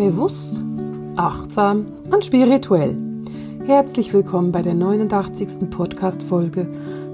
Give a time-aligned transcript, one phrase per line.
[0.00, 0.64] bewusst,
[1.16, 2.98] achtsam und spirituell.
[3.66, 5.68] Herzlich willkommen bei der 89.
[5.68, 6.66] Podcast-Folge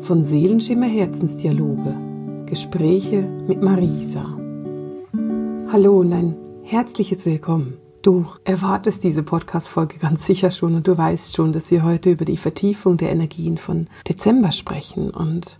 [0.02, 1.96] von Seelenschimmer Herzensdialoge.
[2.46, 4.24] Gespräche mit Marisa.
[5.72, 7.76] Hallo und ein herzliches Willkommen.
[8.02, 12.24] Du erwartest diese Podcast-Folge ganz sicher schon und du weißt schon, dass wir heute über
[12.24, 15.10] die Vertiefung der Energien von Dezember sprechen.
[15.10, 15.58] Und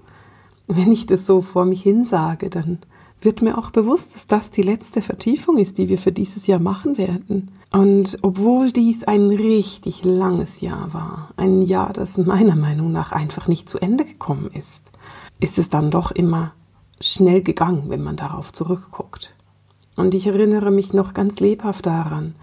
[0.68, 2.78] wenn ich das so vor mich hin sage, dann
[3.20, 6.60] wird mir auch bewusst, dass das die letzte Vertiefung ist, die wir für dieses Jahr
[6.60, 7.50] machen werden.
[7.72, 13.48] Und obwohl dies ein richtig langes Jahr war, ein Jahr, das meiner Meinung nach einfach
[13.48, 14.92] nicht zu Ende gekommen ist,
[15.40, 16.52] ist es dann doch immer
[17.00, 19.34] schnell gegangen, wenn man darauf zurückguckt.
[19.96, 22.34] Und ich erinnere mich noch ganz lebhaft daran,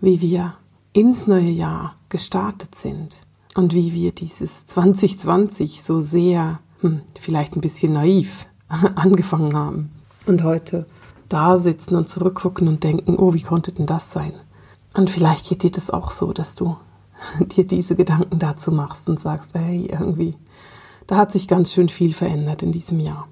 [0.00, 0.54] wie wir
[0.92, 3.22] ins neue Jahr gestartet sind
[3.54, 8.46] und wie wir dieses 2020 so sehr, hm, vielleicht ein bisschen naiv
[8.94, 9.90] angefangen haben.
[10.26, 10.86] Und heute
[11.28, 14.32] da sitzen und zurückgucken und denken, oh, wie konnte denn das sein?
[14.94, 16.76] Und vielleicht geht dir das auch so, dass du
[17.40, 20.36] dir diese Gedanken dazu machst und sagst, hey, irgendwie,
[21.06, 23.28] da hat sich ganz schön viel verändert in diesem Jahr.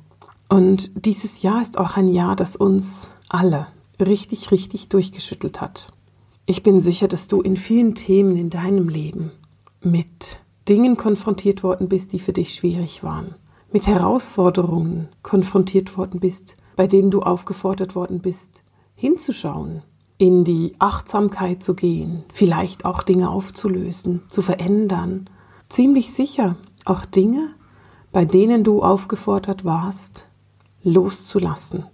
[0.48, 3.66] Und dieses Jahr ist auch ein Jahr, das uns alle
[4.00, 5.92] richtig, richtig durchgeschüttelt hat.
[6.46, 9.32] Ich bin sicher, dass du in vielen Themen in deinem Leben
[9.82, 13.34] mit Dingen konfrontiert worden bist, die für dich schwierig waren
[13.70, 18.62] mit Herausforderungen konfrontiert worden bist, bei denen du aufgefordert worden bist,
[18.94, 19.82] hinzuschauen,
[20.16, 25.30] in die Achtsamkeit zu gehen, vielleicht auch Dinge aufzulösen, zu verändern.
[25.68, 27.54] Ziemlich sicher auch Dinge,
[28.10, 30.28] bei denen du aufgefordert warst,
[30.82, 31.84] loszulassen,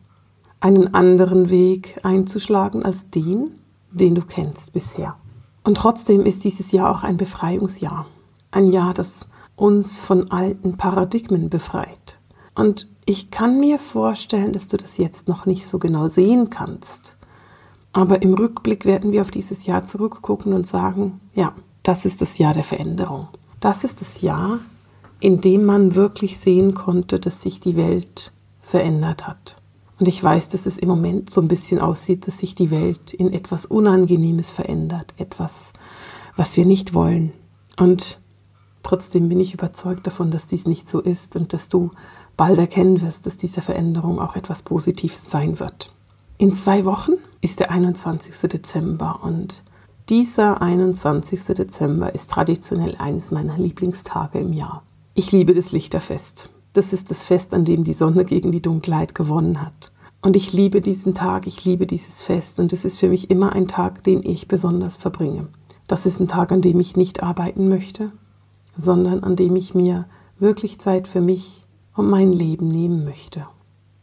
[0.60, 3.50] einen anderen Weg einzuschlagen als den,
[3.90, 5.16] den du kennst bisher.
[5.64, 8.06] Und trotzdem ist dieses Jahr auch ein Befreiungsjahr,
[8.50, 9.26] ein Jahr, das
[9.56, 12.18] uns von alten Paradigmen befreit.
[12.54, 17.16] Und ich kann mir vorstellen, dass du das jetzt noch nicht so genau sehen kannst.
[17.92, 22.38] Aber im Rückblick werden wir auf dieses Jahr zurückgucken und sagen, ja, das ist das
[22.38, 23.28] Jahr der Veränderung.
[23.60, 24.58] Das ist das Jahr,
[25.20, 28.32] in dem man wirklich sehen konnte, dass sich die Welt
[28.62, 29.58] verändert hat.
[29.98, 33.12] Und ich weiß, dass es im Moment so ein bisschen aussieht, dass sich die Welt
[33.12, 35.72] in etwas Unangenehmes verändert, etwas,
[36.36, 37.32] was wir nicht wollen.
[37.78, 38.18] Und
[38.84, 41.90] Trotzdem bin ich überzeugt davon, dass dies nicht so ist und dass du
[42.36, 45.92] bald erkennen wirst, dass diese Veränderung auch etwas Positives sein wird.
[46.36, 48.50] In zwei Wochen ist der 21.
[48.50, 49.62] Dezember und
[50.10, 51.42] dieser 21.
[51.56, 54.82] Dezember ist traditionell eines meiner Lieblingstage im Jahr.
[55.14, 56.50] Ich liebe das Lichterfest.
[56.74, 59.92] Das ist das Fest, an dem die Sonne gegen die Dunkelheit gewonnen hat.
[60.20, 63.54] Und ich liebe diesen Tag, ich liebe dieses Fest und es ist für mich immer
[63.54, 65.46] ein Tag, den ich besonders verbringe.
[65.86, 68.12] Das ist ein Tag, an dem ich nicht arbeiten möchte,
[68.76, 70.06] sondern an dem ich mir
[70.38, 71.64] wirklich Zeit für mich
[71.94, 73.46] und mein Leben nehmen möchte.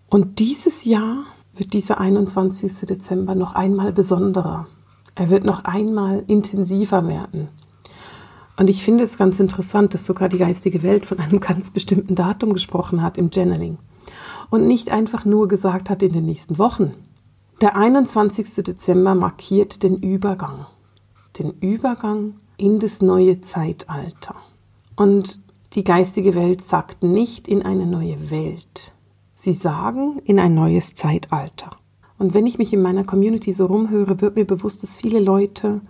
[0.09, 1.23] Und dieses Jahr
[1.55, 2.85] wird dieser 21.
[2.87, 4.67] Dezember noch einmal besonderer.
[5.15, 7.49] Er wird noch einmal intensiver werden.
[8.57, 12.15] Und ich finde es ganz interessant, dass sogar die geistige Welt von einem ganz bestimmten
[12.15, 13.77] Datum gesprochen hat im Channeling
[14.49, 16.93] und nicht einfach nur gesagt hat in den nächsten Wochen.
[17.61, 18.63] Der 21.
[18.63, 20.65] Dezember markiert den Übergang,
[21.39, 24.35] den Übergang in das neue Zeitalter.
[25.01, 25.39] Und
[25.73, 28.93] die geistige Welt sagt nicht in eine neue Welt.
[29.33, 31.71] Sie sagen in ein neues Zeitalter.
[32.19, 35.81] Und wenn ich mich in meiner Community so rumhöre, wird mir bewusst, dass viele Leute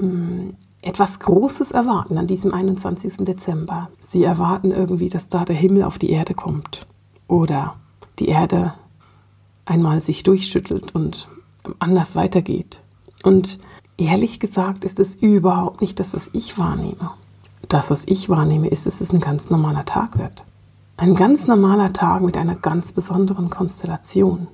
[0.00, 3.24] mh, mm, etwas Großes erwarten an diesem 21.
[3.24, 3.90] Dezember.
[4.06, 6.86] Sie erwarten irgendwie, dass da der Himmel auf die Erde kommt.
[7.26, 7.74] Oder
[8.20, 8.74] die Erde
[9.64, 11.26] einmal sich durchschüttelt und
[11.80, 12.82] anders weitergeht.
[13.24, 13.58] Und
[13.96, 17.10] ehrlich gesagt ist es überhaupt nicht das, was ich wahrnehme
[17.68, 20.44] das, was ich wahrnehme, ist, dass es ein ganz normaler Tag wird.
[20.96, 24.48] Ein ganz normaler Tag mit einer ganz besonderen Konstellation.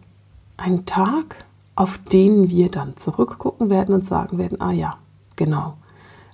[0.56, 1.44] Ein Tag,
[1.74, 4.96] auf den wir dann zurückgucken werden und sagen werden, ah ja,
[5.34, 5.76] genau,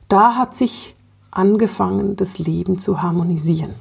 [0.08, 0.94] da hat sich
[1.30, 3.74] angefangen, das Leben zu harmonisieren.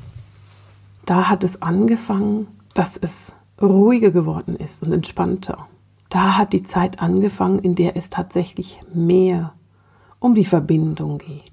[1.06, 5.68] Da hat es angefangen, dass es ruhiger geworden ist und entspannter.
[6.10, 9.54] Da hat die Zeit angefangen, in der es tatsächlich mehr
[10.20, 11.51] um die Verbindung geht,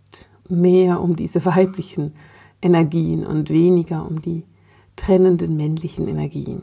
[0.50, 2.14] mehr um diese weiblichen
[2.60, 4.44] Energien und weniger um die
[4.96, 6.62] trennenden männlichen Energien.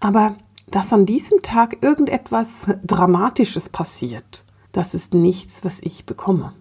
[0.00, 0.36] Aber
[0.70, 6.52] dass an diesem Tag irgendetwas Dramatisches passiert, das ist nichts, was ich bekomme.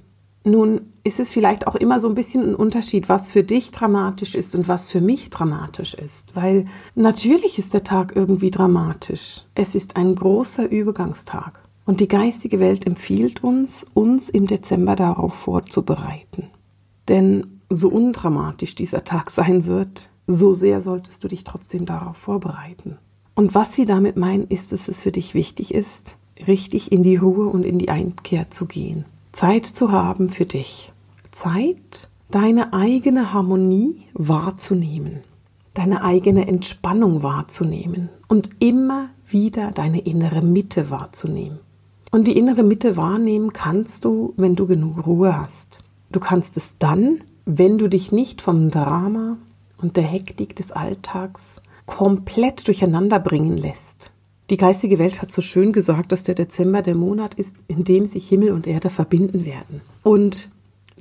[0.46, 4.36] Nun ist es vielleicht auch immer so ein bisschen ein Unterschied, was für dich dramatisch
[4.36, 6.66] ist und was für mich dramatisch ist, weil
[6.96, 9.46] natürlich ist der Tag irgendwie dramatisch.
[9.56, 11.63] Es ist ein großer Übergangstag.
[11.86, 16.50] Und die geistige Welt empfiehlt uns, uns im Dezember darauf vorzubereiten.
[17.10, 22.98] Denn so undramatisch dieser Tag sein wird, so sehr solltest du dich trotzdem darauf vorbereiten.
[23.36, 27.18] Und was sie damit meinen, ist, dass es für dich wichtig ist, richtig in die
[27.18, 29.06] Ruhe und in die Einkehr zu gehen.
[29.32, 30.92] Zeit zu haben für dich.
[31.32, 35.22] Zeit, deine eigene Harmonie wahrzunehmen,
[35.74, 41.60] deine eigene Entspannung wahrzunehmen und immer wieder deine innere Mitte wahrzunehmen.
[42.14, 45.80] Und die innere Mitte wahrnehmen kannst du, wenn du genug Ruhe hast.
[46.12, 49.38] Du kannst es dann, wenn du dich nicht vom Drama
[49.82, 54.12] und der Hektik des Alltags komplett durcheinander bringen lässt.
[54.52, 58.06] Die geistige Welt hat so schön gesagt, dass der Dezember der Monat ist, in dem
[58.06, 59.82] sich Himmel und Erde verbinden werden.
[60.04, 60.50] Und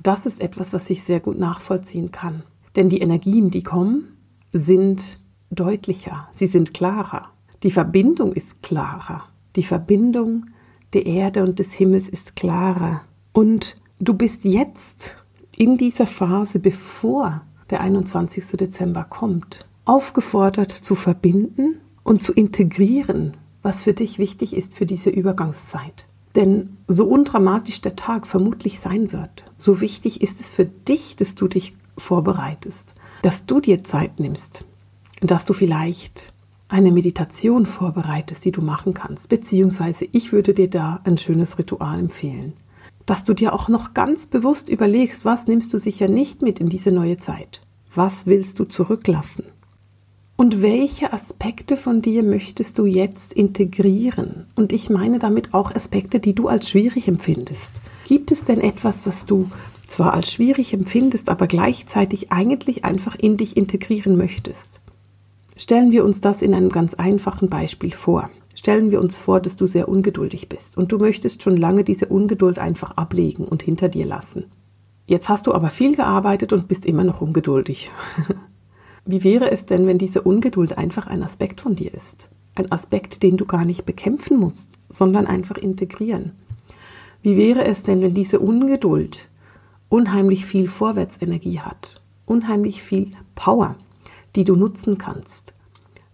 [0.01, 2.41] das ist etwas, was ich sehr gut nachvollziehen kann.
[2.75, 4.17] Denn die Energien, die kommen,
[4.51, 5.19] sind
[5.51, 7.29] deutlicher, sie sind klarer.
[7.61, 9.25] Die Verbindung ist klarer.
[9.55, 10.47] Die Verbindung
[10.93, 13.01] der Erde und des Himmels ist klarer.
[13.31, 15.15] Und du bist jetzt
[15.55, 18.45] in dieser Phase, bevor der 21.
[18.57, 25.09] Dezember kommt, aufgefordert zu verbinden und zu integrieren, was für dich wichtig ist für diese
[25.09, 26.05] Übergangszeit.
[26.35, 31.35] Denn so undramatisch der Tag vermutlich sein wird, so wichtig ist es für dich, dass
[31.35, 34.65] du dich vorbereitest, dass du dir Zeit nimmst,
[35.21, 36.32] dass du vielleicht
[36.73, 41.99] eine Meditation vorbereitest, die du machen kannst, beziehungsweise ich würde dir da ein schönes Ritual
[41.99, 42.53] empfehlen,
[43.05, 46.69] dass du dir auch noch ganz bewusst überlegst, was nimmst du sicher nicht mit in
[46.69, 47.61] diese neue Zeit,
[47.93, 49.43] was willst du zurücklassen
[50.35, 54.47] und welche Aspekte von dir möchtest du jetzt integrieren?
[54.55, 57.81] Und ich meine damit auch Aspekte, die du als schwierig empfindest.
[58.07, 59.49] Gibt es denn etwas, was du
[59.85, 64.81] zwar als schwierig empfindest, aber gleichzeitig eigentlich einfach in dich integrieren möchtest?
[65.55, 68.29] Stellen wir uns das in einem ganz einfachen Beispiel vor.
[68.55, 72.07] Stellen wir uns vor, dass du sehr ungeduldig bist und du möchtest schon lange diese
[72.07, 74.45] Ungeduld einfach ablegen und hinter dir lassen.
[75.05, 77.91] Jetzt hast du aber viel gearbeitet und bist immer noch ungeduldig.
[79.05, 82.29] Wie wäre es denn, wenn diese Ungeduld einfach ein Aspekt von dir ist?
[82.55, 86.31] Ein Aspekt, den du gar nicht bekämpfen musst, sondern einfach integrieren.
[87.21, 89.29] Wie wäre es denn, wenn diese Ungeduld
[89.89, 93.75] unheimlich viel Vorwärtsenergie hat, unheimlich viel Power,
[94.35, 95.53] die du nutzen kannst?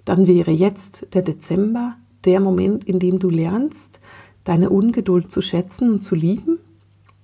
[0.06, 1.96] Dann wäre jetzt der Dezember
[2.26, 4.00] der Moment, in dem du lernst,
[4.44, 6.60] deine Ungeduld zu schätzen und zu lieben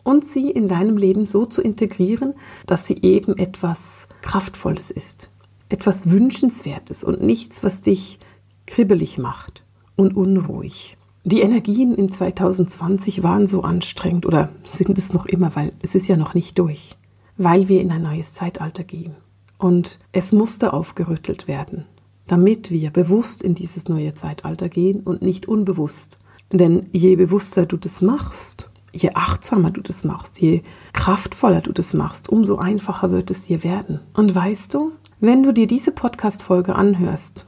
[0.03, 2.36] und sie in deinem Leben so zu integrieren,
[2.68, 5.30] dass sie eben etwas Kraftvolles ist,
[5.69, 8.19] etwas Wünschenswertes und nichts, was dich
[8.68, 9.63] kribbelig macht
[9.95, 10.98] und unruhig.
[11.24, 16.07] Die Energien in 2020 waren so anstrengend oder sind es noch immer, weil es ist
[16.07, 16.95] ja noch nicht durch,
[17.36, 19.15] weil wir in ein neues Zeitalter gehen.
[19.57, 21.86] Und es musste aufgerüttelt werden,
[22.28, 26.18] damit wir bewusst in dieses neue Zeitalter gehen und nicht unbewusst.
[26.52, 30.62] Denn je bewusster du das machst, je achtsamer du das machst, je
[30.94, 34.00] kraftvoller du das machst, umso einfacher wird es dir werden.
[34.13, 37.46] Und weißt du, wenn du dir diese Podcast-Folge anhörst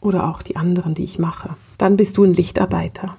[0.00, 3.16] oder auch die anderen, die ich mache, dann bist du ein Lichtarbeiter.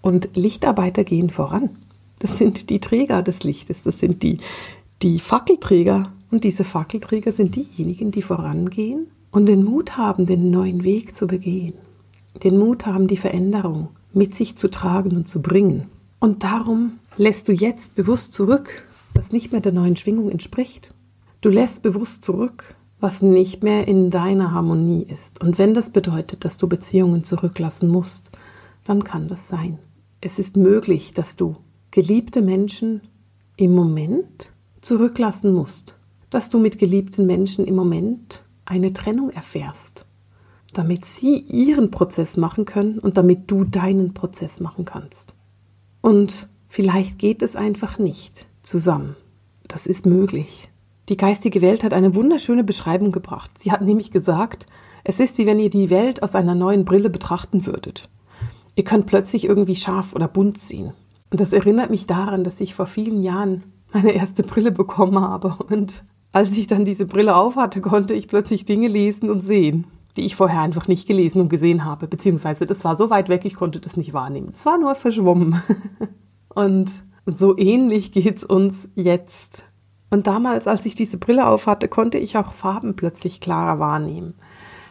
[0.00, 1.70] Und Lichtarbeiter gehen voran.
[2.18, 4.38] Das sind die Träger des Lichtes, das sind die,
[5.02, 6.12] die Fackelträger.
[6.32, 11.26] Und diese Fackelträger sind diejenigen, die vorangehen und den Mut haben, den neuen Weg zu
[11.26, 11.74] begehen.
[12.42, 15.90] Den Mut haben, die Veränderung mit sich zu tragen und zu bringen.
[16.20, 20.94] Und darum lässt du jetzt bewusst zurück, was nicht mehr der neuen Schwingung entspricht.
[21.42, 25.42] Du lässt bewusst zurück, was nicht mehr in deiner Harmonie ist.
[25.42, 28.30] Und wenn das bedeutet, dass du Beziehungen zurücklassen musst,
[28.84, 29.78] dann kann das sein.
[30.22, 31.56] Es ist möglich, dass du
[31.90, 33.02] geliebte Menschen
[33.58, 35.96] im Moment zurücklassen musst,
[36.32, 40.06] dass du mit geliebten Menschen im Moment eine Trennung erfährst,
[40.72, 45.34] damit sie ihren Prozess machen können und damit du deinen Prozess machen kannst.
[46.00, 49.14] Und vielleicht geht es einfach nicht zusammen.
[49.68, 50.70] Das ist möglich.
[51.10, 53.50] Die geistige Welt hat eine wunderschöne Beschreibung gebracht.
[53.58, 54.66] Sie hat nämlich gesagt,
[55.04, 58.08] es ist wie wenn ihr die Welt aus einer neuen Brille betrachten würdet.
[58.74, 60.94] Ihr könnt plötzlich irgendwie scharf oder bunt sehen.
[61.28, 65.56] Und das erinnert mich daran, dass ich vor vielen Jahren meine erste Brille bekommen habe.
[65.68, 69.84] Und als ich dann diese Brille aufhatte, konnte ich plötzlich Dinge lesen und sehen,
[70.16, 72.08] die ich vorher einfach nicht gelesen und gesehen habe.
[72.08, 74.50] Beziehungsweise das war so weit weg, ich konnte das nicht wahrnehmen.
[74.52, 75.62] Es war nur verschwommen.
[76.48, 76.90] und
[77.26, 79.64] so ähnlich geht's uns jetzt
[80.12, 84.34] und damals, als ich diese Brille aufhatte, konnte ich auch Farben plötzlich klarer wahrnehmen.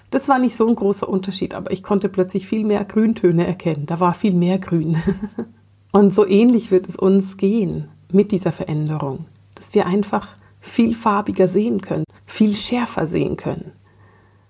[0.09, 3.85] Das war nicht so ein großer Unterschied, aber ich konnte plötzlich viel mehr Grüntöne erkennen.
[3.85, 4.97] Da war viel mehr Grün.
[5.91, 11.47] Und so ähnlich wird es uns gehen mit dieser Veränderung, dass wir einfach viel farbiger
[11.47, 13.73] sehen können, viel schärfer sehen können.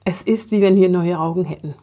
[0.04, 1.74] Es ist, wie wenn wir neue Augen hätten.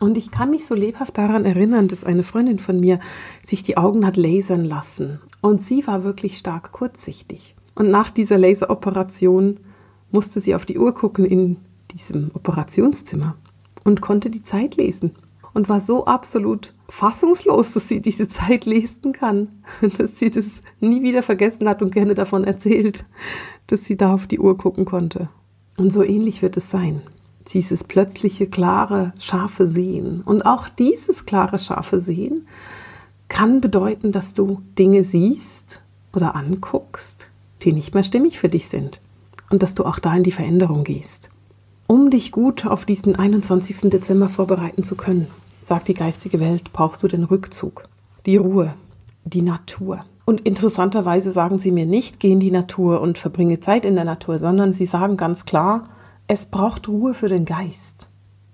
[0.00, 3.00] Und ich kann mich so lebhaft daran erinnern, dass eine Freundin von mir
[3.42, 5.20] sich die Augen hat lasern lassen.
[5.40, 7.54] Und sie war wirklich stark kurzsichtig.
[7.74, 9.58] Und nach dieser Laseroperation
[10.10, 11.56] musste sie auf die Uhr gucken in
[11.92, 13.36] diesem Operationszimmer
[13.84, 15.12] und konnte die Zeit lesen.
[15.56, 19.48] Und war so absolut fassungslos, dass sie diese Zeit lesen kann,
[19.96, 23.06] dass sie das nie wieder vergessen hat und gerne davon erzählt,
[23.66, 25.30] dass sie da auf die Uhr gucken konnte.
[25.78, 27.00] Und so ähnlich wird es sein.
[27.54, 30.20] Dieses plötzliche, klare, scharfe Sehen.
[30.20, 32.46] Und auch dieses klare, scharfe Sehen
[33.28, 35.80] kann bedeuten, dass du Dinge siehst
[36.14, 37.28] oder anguckst,
[37.62, 39.00] die nicht mehr stimmig für dich sind.
[39.48, 41.30] Und dass du auch da in die Veränderung gehst.
[41.86, 43.88] Um dich gut auf diesen 21.
[43.90, 45.28] Dezember vorbereiten zu können,
[45.66, 47.82] sagt die geistige Welt, brauchst du den Rückzug,
[48.24, 48.72] die Ruhe,
[49.24, 50.04] die Natur.
[50.24, 54.04] Und interessanterweise sagen sie mir nicht, geh in die Natur und verbringe Zeit in der
[54.04, 55.84] Natur, sondern sie sagen ganz klar,
[56.28, 58.08] es braucht Ruhe für den Geist.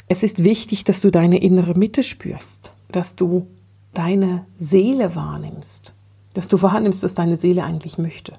[0.08, 3.46] Es ist wichtig, dass du deine innere Mitte spürst, dass du
[3.92, 5.92] deine Seele wahrnimmst,
[6.32, 8.34] dass du wahrnimmst, was deine Seele eigentlich möchte.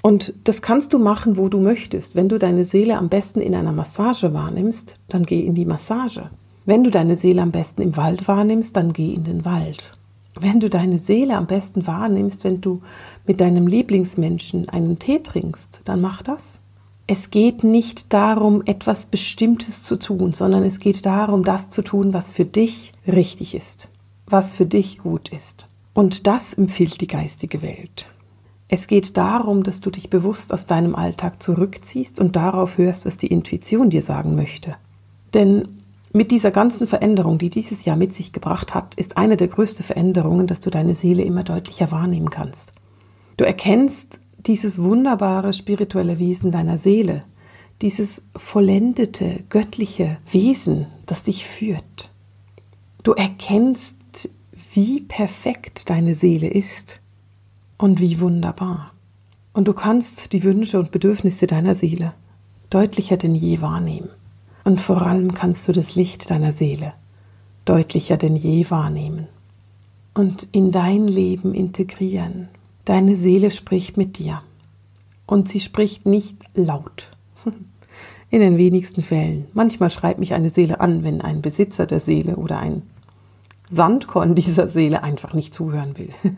[0.00, 2.14] Und das kannst du machen, wo du möchtest.
[2.14, 6.30] Wenn du deine Seele am besten in einer Massage wahrnimmst, dann geh in die Massage.
[6.66, 9.96] Wenn du deine Seele am besten im Wald wahrnimmst, dann geh in den Wald.
[10.34, 12.82] Wenn du deine Seele am besten wahrnimmst, wenn du
[13.24, 16.58] mit deinem Lieblingsmenschen einen Tee trinkst, dann mach das.
[17.06, 22.12] Es geht nicht darum, etwas Bestimmtes zu tun, sondern es geht darum, das zu tun,
[22.12, 23.88] was für dich richtig ist,
[24.26, 25.68] was für dich gut ist.
[25.94, 28.08] Und das empfiehlt die geistige Welt.
[28.66, 33.18] Es geht darum, dass du dich bewusst aus deinem Alltag zurückziehst und darauf hörst, was
[33.18, 34.74] die Intuition dir sagen möchte.
[35.32, 35.75] Denn
[36.16, 39.84] mit dieser ganzen Veränderung, die dieses Jahr mit sich gebracht hat, ist eine der größten
[39.84, 42.72] Veränderungen, dass du deine Seele immer deutlicher wahrnehmen kannst.
[43.36, 47.24] Du erkennst dieses wunderbare spirituelle Wesen deiner Seele,
[47.82, 52.10] dieses vollendete, göttliche Wesen, das dich führt.
[53.02, 53.96] Du erkennst,
[54.72, 57.00] wie perfekt deine Seele ist
[57.76, 58.92] und wie wunderbar.
[59.52, 62.14] Und du kannst die Wünsche und Bedürfnisse deiner Seele
[62.70, 64.08] deutlicher denn je wahrnehmen.
[64.66, 66.92] Und vor allem kannst du das Licht deiner Seele
[67.66, 69.28] deutlicher denn je wahrnehmen
[70.12, 72.48] und in dein Leben integrieren.
[72.84, 74.42] Deine Seele spricht mit dir
[75.24, 77.12] und sie spricht nicht laut.
[78.30, 79.46] In den wenigsten Fällen.
[79.54, 82.82] Manchmal schreibt mich eine Seele an, wenn ein Besitzer der Seele oder ein
[83.70, 86.10] Sandkorn dieser Seele einfach nicht zuhören will.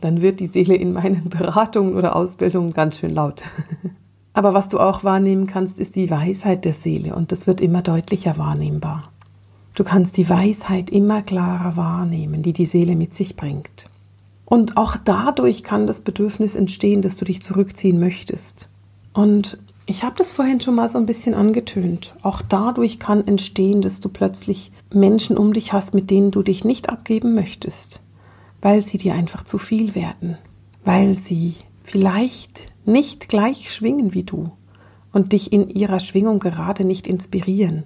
[0.00, 3.42] Dann wird die Seele in meinen Beratungen oder Ausbildungen ganz schön laut.
[4.36, 7.80] Aber was du auch wahrnehmen kannst, ist die Weisheit der Seele und das wird immer
[7.80, 9.10] deutlicher wahrnehmbar.
[9.72, 13.86] Du kannst die Weisheit immer klarer wahrnehmen, die die Seele mit sich bringt.
[14.44, 18.68] Und auch dadurch kann das Bedürfnis entstehen, dass du dich zurückziehen möchtest.
[19.14, 22.12] Und ich habe das vorhin schon mal so ein bisschen angetönt.
[22.20, 26.62] Auch dadurch kann entstehen, dass du plötzlich Menschen um dich hast, mit denen du dich
[26.62, 28.02] nicht abgeben möchtest,
[28.60, 30.36] weil sie dir einfach zu viel werden,
[30.84, 34.52] weil sie vielleicht nicht gleich schwingen wie du
[35.12, 37.84] und dich in ihrer Schwingung gerade nicht inspirieren.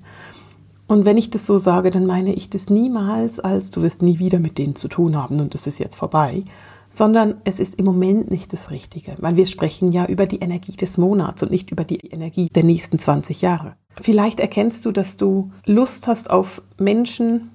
[0.86, 4.18] Und wenn ich das so sage, dann meine ich das niemals als du wirst nie
[4.18, 6.44] wieder mit denen zu tun haben und das ist jetzt vorbei,
[6.88, 10.76] sondern es ist im Moment nicht das Richtige, weil wir sprechen ja über die Energie
[10.76, 13.76] des Monats und nicht über die Energie der nächsten 20 Jahre.
[14.00, 17.50] Vielleicht erkennst du, dass du Lust hast auf Menschen,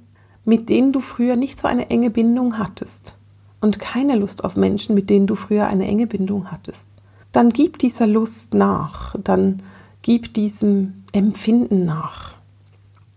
[0.45, 3.17] mit denen du früher nicht so eine enge Bindung hattest
[3.59, 6.87] und keine Lust auf Menschen, mit denen du früher eine enge Bindung hattest
[7.36, 9.62] dann gib dieser Lust nach, dann
[10.01, 12.36] gib diesem Empfinden nach,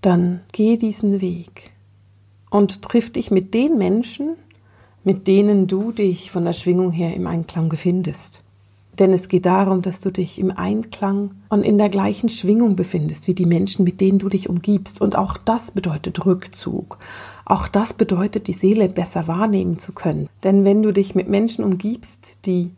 [0.00, 1.70] dann geh diesen Weg
[2.50, 4.34] und triff dich mit den Menschen,
[5.04, 8.42] mit denen du dich von der Schwingung her im Einklang befindest.
[8.98, 13.28] Denn es geht darum, dass du dich im Einklang und in der gleichen Schwingung befindest
[13.28, 15.00] wie die Menschen, mit denen du dich umgibst.
[15.00, 16.98] Und auch das bedeutet Rückzug.
[17.44, 20.28] Auch das bedeutet, die Seele besser wahrnehmen zu können.
[20.42, 22.72] Denn wenn du dich mit Menschen umgibst, die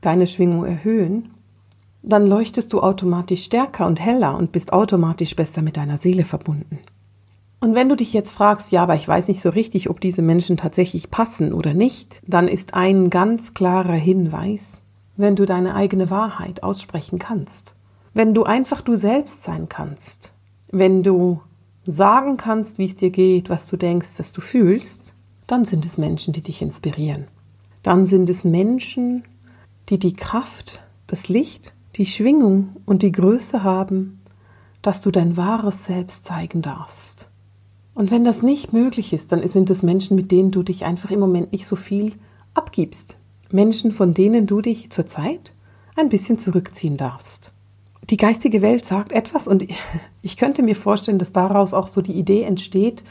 [0.00, 1.30] deine Schwingung erhöhen,
[2.02, 6.78] dann leuchtest du automatisch stärker und heller und bist automatisch besser mit deiner Seele verbunden.
[7.58, 10.22] Und wenn du dich jetzt fragst, ja, aber ich weiß nicht so richtig, ob diese
[10.22, 14.82] Menschen tatsächlich passen oder nicht, dann ist ein ganz klarer Hinweis,
[15.16, 17.74] wenn du deine eigene Wahrheit aussprechen kannst.
[18.14, 20.32] Wenn du einfach du selbst sein kannst.
[20.70, 21.40] Wenn du
[21.84, 25.14] sagen kannst, wie es dir geht, was du denkst, was du fühlst,
[25.46, 27.26] dann sind es Menschen, die dich inspirieren.
[27.82, 29.22] Dann sind es Menschen,
[29.88, 34.20] die die Kraft, das Licht, die Schwingung und die Größe haben,
[34.82, 37.30] dass du dein wahres Selbst zeigen darfst.
[37.94, 41.10] Und wenn das nicht möglich ist, dann sind es Menschen, mit denen du dich einfach
[41.10, 42.12] im Moment nicht so viel
[42.52, 43.18] abgibst.
[43.50, 45.54] Menschen, von denen du dich zurzeit
[45.96, 47.52] ein bisschen zurückziehen darfst.
[48.10, 49.66] Die geistige Welt sagt etwas und
[50.22, 53.02] ich könnte mir vorstellen, dass daraus auch so die Idee entsteht,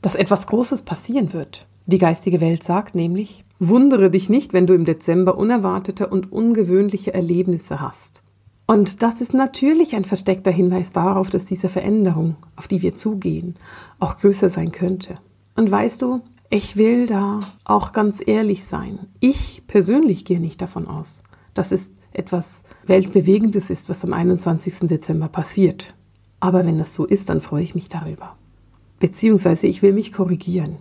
[0.00, 1.66] dass etwas Großes passieren wird.
[1.86, 7.12] Die geistige Welt sagt nämlich, Wundere dich nicht, wenn du im Dezember unerwartete und ungewöhnliche
[7.12, 8.22] Erlebnisse hast.
[8.66, 13.56] Und das ist natürlich ein versteckter Hinweis darauf, dass diese Veränderung, auf die wir zugehen,
[13.98, 15.18] auch größer sein könnte.
[15.56, 18.98] Und weißt du, ich will da auch ganz ehrlich sein.
[19.20, 24.88] Ich persönlich gehe nicht davon aus, dass es etwas Weltbewegendes ist, was am 21.
[24.88, 25.94] Dezember passiert.
[26.40, 28.38] Aber wenn das so ist, dann freue ich mich darüber.
[29.00, 30.76] Beziehungsweise ich will mich korrigieren.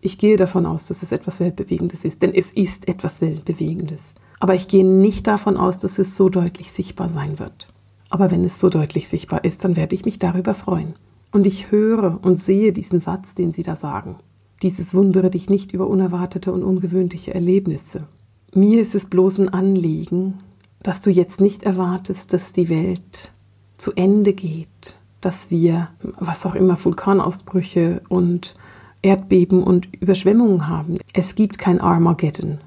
[0.00, 4.14] Ich gehe davon aus, dass es etwas Weltbewegendes ist, denn es ist etwas Weltbewegendes.
[4.38, 7.68] Aber ich gehe nicht davon aus, dass es so deutlich sichtbar sein wird.
[8.08, 10.94] Aber wenn es so deutlich sichtbar ist, dann werde ich mich darüber freuen.
[11.32, 14.16] Und ich höre und sehe diesen Satz, den Sie da sagen.
[14.62, 18.06] Dieses wundere dich nicht über unerwartete und ungewöhnliche Erlebnisse.
[18.54, 20.38] Mir ist es bloß ein Anliegen,
[20.82, 23.32] dass du jetzt nicht erwartest, dass die Welt
[23.76, 25.88] zu Ende geht, dass wir,
[26.18, 28.56] was auch immer, Vulkanausbrüche und
[29.02, 30.98] Erdbeben und Überschwemmungen haben.
[31.12, 32.58] Es gibt kein Armageddon.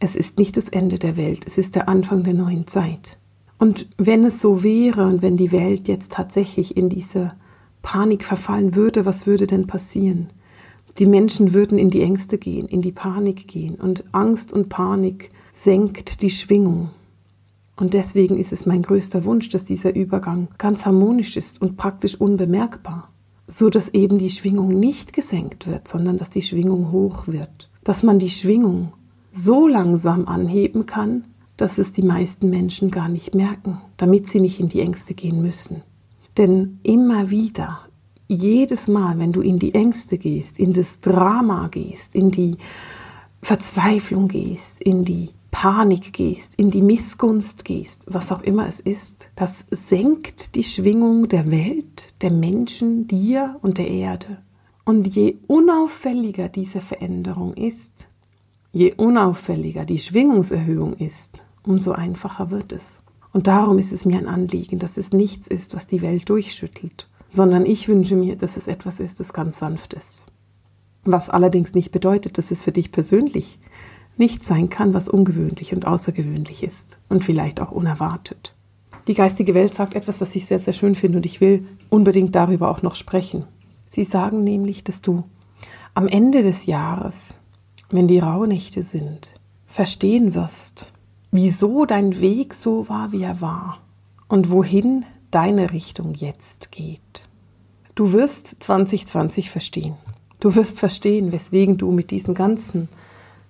[0.00, 3.18] Es ist nicht das Ende der Welt, es ist der Anfang der neuen Zeit.
[3.58, 7.32] Und wenn es so wäre und wenn die Welt jetzt tatsächlich in diese
[7.82, 10.30] Panik verfallen würde, was würde denn passieren?
[10.98, 15.30] Die Menschen würden in die Ängste gehen, in die Panik gehen und Angst und Panik
[15.52, 16.90] senkt die Schwingung.
[17.76, 22.20] Und deswegen ist es mein größter Wunsch, dass dieser Übergang ganz harmonisch ist und praktisch
[22.20, 23.10] unbemerkbar,
[23.48, 28.02] so dass eben die Schwingung nicht gesenkt wird, sondern dass die Schwingung hoch wird, dass
[28.02, 28.92] man die Schwingung
[29.32, 31.24] so langsam anheben kann,
[31.56, 35.42] dass es die meisten Menschen gar nicht merken, damit sie nicht in die Ängste gehen
[35.42, 35.82] müssen.
[36.36, 37.80] Denn immer wieder,
[38.28, 42.58] jedes Mal, wenn du in die Ängste gehst, in das Drama gehst, in die
[43.42, 49.32] Verzweiflung gehst, in die Panik gehst, in die Missgunst gehst, was auch immer es ist,
[49.34, 54.38] das senkt die Schwingung der Welt, der Menschen, dir und der Erde.
[54.84, 58.08] Und je unauffälliger diese Veränderung ist,
[58.72, 63.00] je unauffälliger die Schwingungserhöhung ist, umso einfacher wird es.
[63.32, 67.10] Und darum ist es mir ein Anliegen, dass es nichts ist, was die Welt durchschüttelt,
[67.30, 70.26] sondern ich wünsche mir, dass es etwas ist, das ganz sanft ist.
[71.02, 73.58] Was allerdings nicht bedeutet, dass es für dich persönlich
[74.18, 78.54] nicht sein kann, was ungewöhnlich und außergewöhnlich ist und vielleicht auch unerwartet.
[79.06, 82.34] Die geistige Welt sagt etwas, was ich sehr, sehr schön finde und ich will unbedingt
[82.34, 83.44] darüber auch noch sprechen.
[83.86, 85.24] Sie sagen nämlich, dass du
[85.94, 87.38] am Ende des Jahres,
[87.90, 89.32] wenn die Rauhnächte sind,
[89.66, 90.92] verstehen wirst,
[91.30, 93.78] wieso dein Weg so war, wie er war
[94.28, 97.28] und wohin deine Richtung jetzt geht.
[97.94, 99.96] Du wirst 2020 verstehen.
[100.40, 102.88] Du wirst verstehen, weswegen du mit diesen ganzen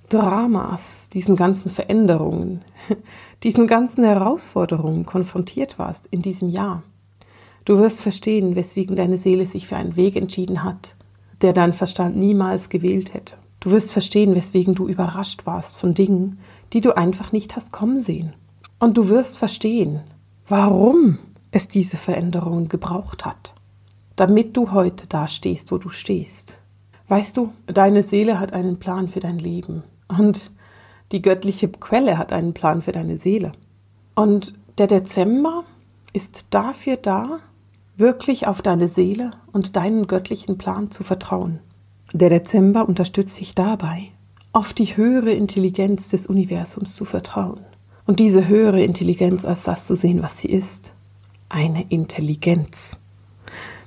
[0.09, 2.62] Dramas, diesen ganzen Veränderungen,
[3.42, 6.83] diesen ganzen Herausforderungen konfrontiert warst in diesem Jahr.
[7.64, 10.97] Du wirst verstehen, weswegen deine Seele sich für einen Weg entschieden hat,
[11.42, 13.35] der dein Verstand niemals gewählt hätte.
[13.61, 16.38] Du wirst verstehen, weswegen du überrascht warst von Dingen,
[16.73, 18.33] die du einfach nicht hast kommen sehen.
[18.79, 20.01] Und du wirst verstehen,
[20.47, 21.18] warum
[21.51, 23.55] es diese Veränderungen gebraucht hat,
[24.16, 26.59] damit du heute da stehst, wo du stehst.
[27.09, 29.83] Weißt du, deine Seele hat einen Plan für dein Leben.
[30.09, 30.51] Und
[31.12, 33.53] die göttliche Quelle hat einen Plan für deine Seele.
[34.14, 35.64] Und der Dezember
[36.12, 37.38] ist dafür da,
[37.97, 41.61] wirklich auf deine Seele und deinen göttlichen Plan zu vertrauen.
[42.12, 44.12] Der Dezember unterstützt dich dabei,
[44.53, 47.61] auf die höhere Intelligenz des Universums zu vertrauen.
[48.07, 50.94] Und diese höhere Intelligenz als das zu sehen, was sie ist.
[51.51, 52.92] Eine Intelligenz.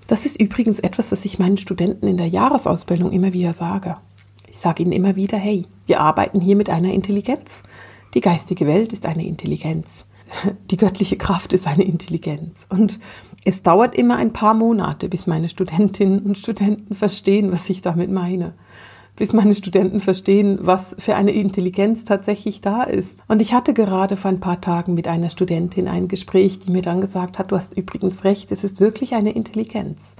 [0.07, 3.95] Das ist übrigens etwas, was ich meinen Studenten in der Jahresausbildung immer wieder sage.
[4.51, 7.63] Ich sage Ihnen immer wieder, hey, wir arbeiten hier mit einer Intelligenz.
[8.13, 10.05] Die geistige Welt ist eine Intelligenz.
[10.69, 12.67] Die göttliche Kraft ist eine Intelligenz.
[12.67, 12.99] Und
[13.45, 18.11] es dauert immer ein paar Monate, bis meine Studentinnen und Studenten verstehen, was ich damit
[18.11, 18.53] meine.
[19.15, 23.23] Bis meine Studenten verstehen, was für eine Intelligenz tatsächlich da ist.
[23.29, 26.81] Und ich hatte gerade vor ein paar Tagen mit einer Studentin ein Gespräch, die mir
[26.81, 30.17] dann gesagt hat, du hast übrigens recht, es ist wirklich eine Intelligenz.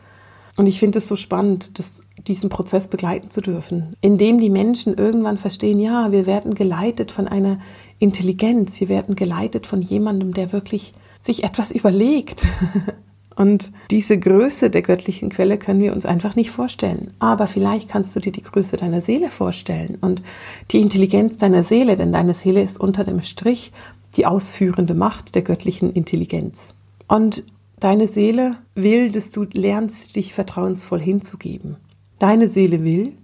[0.62, 4.94] Und ich finde es so spannend, das, diesen Prozess begleiten zu dürfen, indem die Menschen
[4.94, 7.58] irgendwann verstehen, ja, wir werden geleitet von einer
[7.98, 12.46] Intelligenz, wir werden geleitet von jemandem, der wirklich sich etwas überlegt.
[13.36, 17.12] Und diese Größe der göttlichen Quelle können wir uns einfach nicht vorstellen.
[17.18, 20.22] Aber vielleicht kannst du dir die Größe deiner Seele vorstellen und
[20.70, 23.72] die Intelligenz deiner Seele, denn deine Seele ist unter dem Strich
[24.16, 26.76] die ausführende Macht der göttlichen Intelligenz.
[27.08, 27.46] Und
[27.82, 31.78] Deine Seele will, dass du lernst, dich vertrauensvoll hinzugeben.
[32.20, 33.18] Deine Seele will,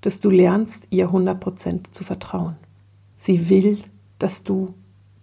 [0.00, 2.56] dass du lernst, ihr 100% zu vertrauen.
[3.16, 3.78] Sie will,
[4.18, 4.74] dass du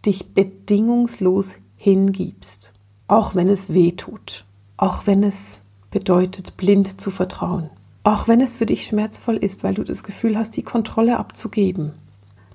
[0.05, 2.71] dich bedingungslos hingibst,
[3.09, 4.45] auch wenn es weh tut,
[4.77, 5.59] auch wenn es
[5.91, 7.69] bedeutet, blind zu vertrauen,
[8.03, 11.91] auch wenn es für dich schmerzvoll ist, weil du das Gefühl hast, die Kontrolle abzugeben.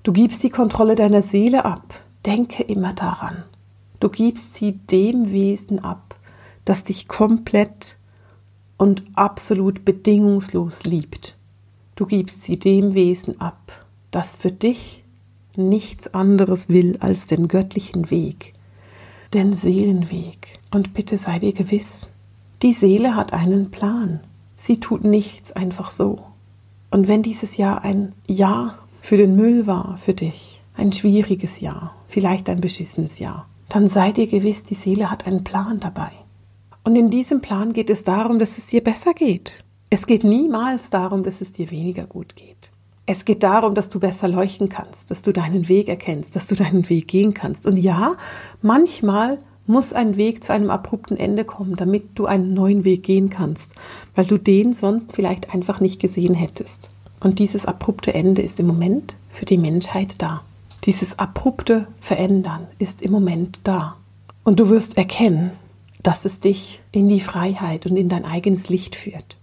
[0.01, 1.93] Du gibst die Kontrolle deiner Seele ab.
[2.25, 3.43] Denke immer daran.
[3.99, 6.04] Du gibst sie dem Wesen ab,
[6.65, 7.97] das dich komplett
[8.77, 11.37] und absolut bedingungslos liebt.
[11.95, 15.03] Du gibst sie dem Wesen ab, das für dich
[15.55, 18.53] nichts anderes will als den göttlichen Weg,
[19.33, 20.59] den Seelenweg.
[20.71, 22.09] Und bitte sei dir gewiss,
[22.61, 24.19] die Seele hat einen Plan.
[24.57, 26.19] Sie tut nichts einfach so.
[26.89, 31.95] Und wenn dieses Jahr ein Jahr für den Müll war, für dich, ein schwieriges Jahr,
[32.07, 36.11] vielleicht ein beschissenes Jahr, dann sei dir gewiss, die Seele hat einen Plan dabei.
[36.85, 39.63] Und in diesem Plan geht es darum, dass es dir besser geht.
[39.89, 42.71] Es geht niemals darum, dass es dir weniger gut geht.
[43.07, 46.53] Es geht darum, dass du besser leuchten kannst, dass du deinen Weg erkennst, dass du
[46.53, 47.65] deinen Weg gehen kannst.
[47.65, 48.13] Und ja,
[48.61, 53.31] manchmal muss ein Weg zu einem abrupten Ende kommen, damit du einen neuen Weg gehen
[53.31, 53.73] kannst,
[54.13, 56.91] weil du den sonst vielleicht einfach nicht gesehen hättest.
[57.19, 60.43] Und dieses abrupte Ende ist im Moment für die Menschheit da.
[60.83, 63.95] Dieses abrupte Verändern ist im Moment da.
[64.43, 65.49] Und du wirst erkennen,
[66.05, 69.39] dass es dich in die Freiheit und in dein eigenes Licht führt.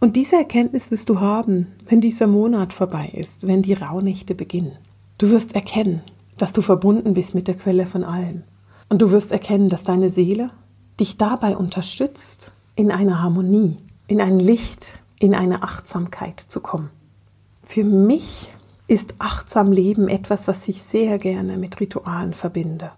[0.00, 4.76] Und diese Erkenntnis wirst du haben, wenn dieser Monat vorbei ist, wenn die Rauhnächte beginnen.
[5.18, 6.02] Du wirst erkennen,
[6.38, 8.42] dass du verbunden bist mit der Quelle von allem.
[8.88, 10.50] Und du wirst erkennen, dass deine Seele
[10.98, 13.76] dich dabei unterstützt, in eine Harmonie,
[14.08, 16.90] in ein Licht, in eine Achtsamkeit zu kommen.
[17.62, 18.50] Für mich
[18.88, 22.90] ist achtsam Leben etwas, was ich sehr gerne mit Ritualen verbinde.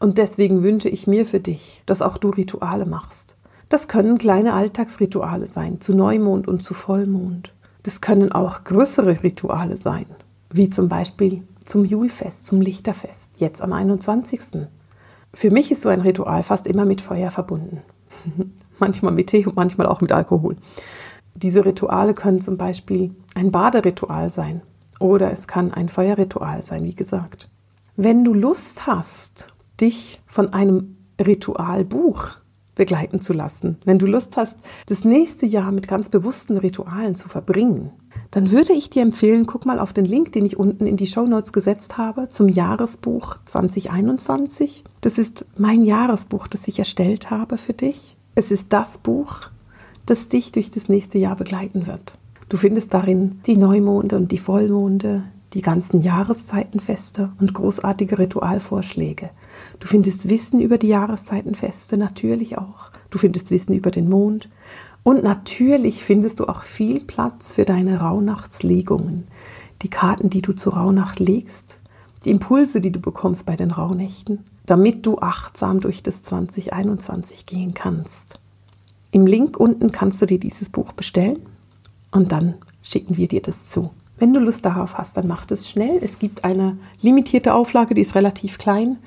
[0.00, 3.36] Und deswegen wünsche ich mir für dich, dass auch du Rituale machst.
[3.68, 7.54] Das können kleine Alltagsrituale sein, zu Neumond und zu Vollmond.
[7.84, 10.06] Das können auch größere Rituale sein,
[10.52, 14.66] wie zum Beispiel zum Julfest, zum Lichterfest, jetzt am 21.
[15.32, 17.82] Für mich ist so ein Ritual fast immer mit Feuer verbunden.
[18.80, 20.56] manchmal mit Tee und manchmal auch mit Alkohol.
[21.34, 24.62] Diese Rituale können zum Beispiel ein Baderitual sein
[24.98, 27.48] oder es kann ein Feuerritual sein, wie gesagt.
[27.96, 29.48] Wenn du Lust hast,
[29.80, 32.28] dich von einem Ritualbuch
[32.74, 37.28] begleiten zu lassen, wenn du Lust hast, das nächste Jahr mit ganz bewussten Ritualen zu
[37.28, 37.90] verbringen,
[38.30, 41.06] dann würde ich dir empfehlen, guck mal auf den Link, den ich unten in die
[41.06, 44.84] Show Notes gesetzt habe zum Jahresbuch 2021.
[45.00, 48.16] Das ist mein Jahresbuch, das ich erstellt habe für dich.
[48.34, 49.50] Es ist das Buch,
[50.06, 52.16] das dich durch das nächste Jahr begleiten wird.
[52.48, 59.30] Du findest darin die Neumonde und die Vollmonde, die ganzen Jahreszeitenfeste und großartige Ritualvorschläge.
[59.80, 62.90] Du findest Wissen über die Jahreszeitenfeste natürlich auch.
[63.08, 64.48] Du findest Wissen über den Mond.
[65.02, 69.26] Und natürlich findest du auch viel Platz für deine Rauhnachtslegungen.
[69.80, 71.80] Die Karten, die du zur Rauhnacht legst,
[72.26, 77.72] die Impulse, die du bekommst bei den Rauhnächten, damit du achtsam durch das 2021 gehen
[77.72, 78.38] kannst.
[79.10, 81.38] Im Link unten kannst du dir dieses Buch bestellen
[82.12, 83.90] und dann schicken wir dir das zu.
[84.18, 85.98] Wenn du Lust darauf hast, dann mach das schnell.
[86.02, 88.98] Es gibt eine limitierte Auflage, die ist relativ klein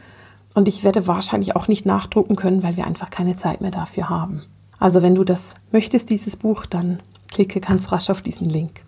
[0.53, 4.09] und ich werde wahrscheinlich auch nicht nachdrucken können, weil wir einfach keine Zeit mehr dafür
[4.09, 4.43] haben.
[4.79, 8.81] Also wenn du das möchtest, dieses Buch, dann klicke ganz rasch auf diesen Link.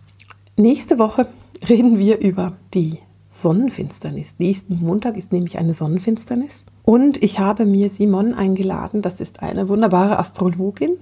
[0.57, 1.27] Nächste Woche
[1.67, 2.99] reden wir über die
[3.29, 4.35] Sonnenfinsternis.
[4.37, 6.65] Nächsten Montag ist nämlich eine Sonnenfinsternis.
[6.83, 9.01] Und ich habe mir Simon eingeladen.
[9.01, 10.97] Das ist eine wunderbare Astrologin,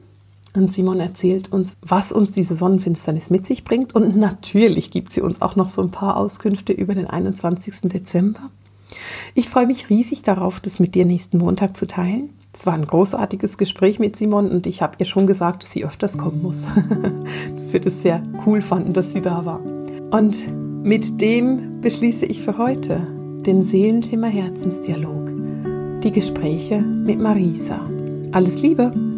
[0.55, 3.95] und Simon erzählt uns, was uns diese Sonnenfinsternis mit sich bringt.
[3.95, 7.81] Und natürlich gibt sie uns auch noch so ein paar Auskünfte über den 21.
[7.91, 8.51] Dezember.
[9.35, 12.29] Ich freue mich riesig darauf, das mit dir nächsten Montag zu teilen.
[12.53, 15.83] Es war ein großartiges Gespräch mit Simon und ich habe ihr schon gesagt, dass sie
[15.83, 16.61] öfters kommen muss.
[17.55, 19.59] dass wir das sehr cool fanden, dass sie da war.
[20.11, 20.37] Und
[20.83, 23.01] mit dem beschließe ich für heute
[23.45, 25.31] den Seelenthema Herzensdialog.
[26.03, 27.79] Die Gespräche mit Marisa.
[28.31, 29.12] Alles Liebe!